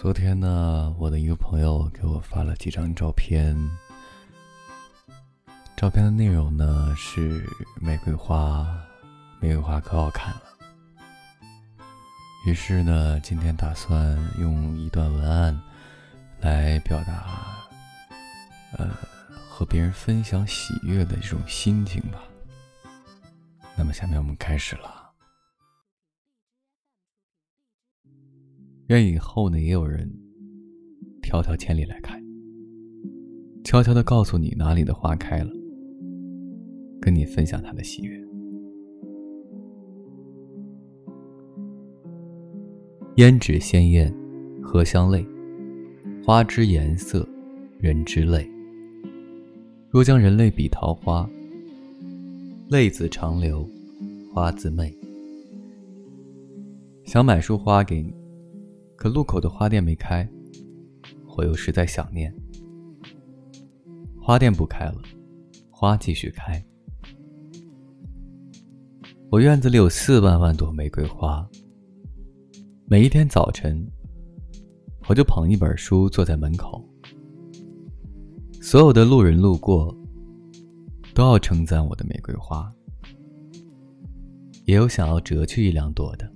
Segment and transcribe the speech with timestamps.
[0.00, 3.54] 昨天呢，我的一个朋友给我发了几张照片，
[5.76, 7.46] 照片的内容呢是
[7.78, 8.66] 玫瑰花，
[9.42, 10.42] 玫瑰花可好看了。
[12.46, 15.60] 于是呢，今天打算用一段文案
[16.40, 17.58] 来表达，
[18.78, 18.88] 呃，
[19.50, 22.22] 和别人分享喜悦的这种心情吧。
[23.76, 24.99] 那么，下面我们开始了。
[28.90, 30.10] 愿以后呢，也有人
[31.22, 32.20] 迢迢千里来看，
[33.62, 35.50] 悄悄的告诉你哪里的花开了，
[37.00, 38.20] 跟你分享他的喜悦。
[43.14, 44.12] 胭脂鲜艳，
[44.60, 45.24] 荷香泪，
[46.24, 47.24] 花之颜色，
[47.78, 48.44] 人之泪。
[49.88, 51.30] 若将人类比桃花，
[52.68, 53.64] 泪自长流，
[54.34, 54.92] 花自媚。
[57.04, 58.12] 想买束花给你。
[59.00, 60.28] 可路口的花店没开，
[61.34, 62.30] 我又实在想念。
[64.20, 65.00] 花店不开了，
[65.70, 66.62] 花继续开。
[69.30, 71.48] 我院子里有四万万朵玫瑰花。
[72.84, 73.90] 每一天早晨，
[75.08, 76.86] 我就捧一本书坐在门口，
[78.60, 79.96] 所有的路人路过，
[81.14, 82.70] 都要称赞我的玫瑰花。
[84.66, 86.30] 也有想要折去一两朵的，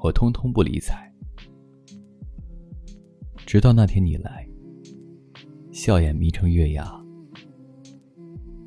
[0.00, 1.03] 我通通不理睬。
[3.54, 4.44] 直到那天你来，
[5.70, 6.92] 笑眼眯成月牙，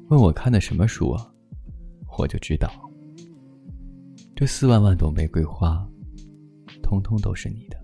[0.07, 1.29] 问我看的什么书啊？
[2.17, 2.71] 我就知道，
[4.33, 5.85] 这四万万朵玫瑰花，
[6.81, 7.77] 通通都是你的。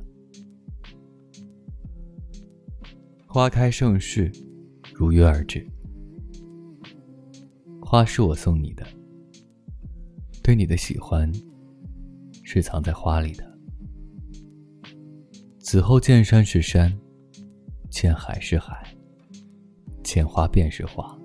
[3.28, 4.32] 花开盛世，
[4.94, 5.68] 如约而至。
[7.82, 8.88] 花是我送你的，
[10.42, 11.30] 对你的喜欢，
[12.46, 13.53] 是藏在花里的。
[15.74, 16.96] 此后见山是山，
[17.90, 18.96] 见海是海，
[20.04, 21.18] 见花便是花。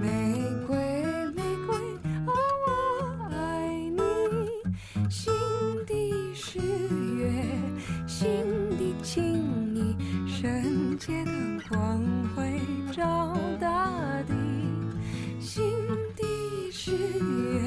[0.00, 0.06] 玫
[0.66, 0.76] 瑰，
[1.34, 1.76] 玫瑰，
[2.26, 2.30] 我
[3.30, 4.00] 爱你。
[5.08, 5.32] 新
[5.86, 5.92] 的
[6.34, 6.58] 誓
[7.18, 7.30] 约，
[8.06, 8.26] 新
[8.78, 9.96] 的情意，
[10.26, 11.30] 圣洁的
[11.68, 12.00] 光
[12.34, 12.60] 辉
[12.92, 13.90] 照大
[14.26, 14.32] 地。
[15.40, 15.62] 新
[16.16, 16.22] 的
[16.70, 17.60] 誓约，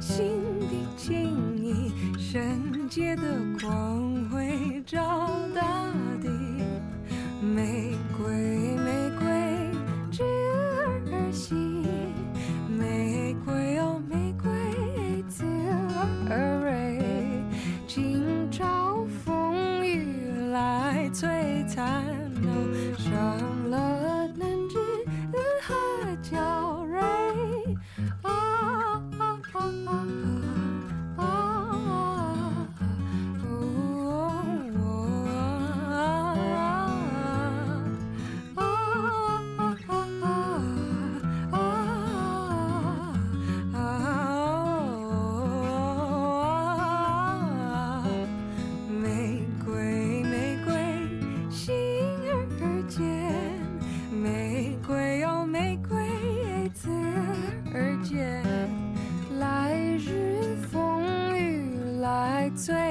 [0.00, 0.26] 新
[0.60, 3.22] 的情意，圣洁的
[3.60, 6.28] 光辉照大地。
[7.40, 8.63] 玫瑰。
[62.54, 62.83] 最。